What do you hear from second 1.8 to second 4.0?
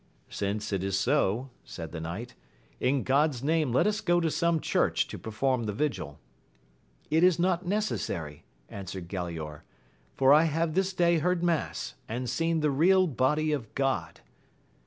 the knight, in G od's name let